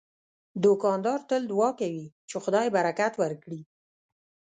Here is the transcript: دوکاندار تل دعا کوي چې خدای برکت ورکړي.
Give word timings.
دوکاندار 0.63 1.19
تل 1.29 1.41
دعا 1.51 1.69
کوي 1.81 2.05
چې 2.29 2.35
خدای 2.43 2.67
برکت 2.75 3.13
ورکړي. 3.21 3.61